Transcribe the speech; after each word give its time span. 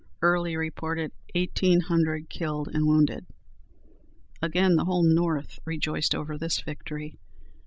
Early 0.23 0.57
reported 0.57 1.11
eighteen 1.35 1.81
hundred 1.81 2.27
killed 2.27 2.69
and 2.73 2.87
wounded. 2.87 3.27
Again 4.41 4.75
the 4.75 4.85
whole 4.85 5.03
North 5.03 5.59
rejoiced 5.63 6.15
over 6.15 6.39
this 6.39 6.59
victory. 6.59 7.19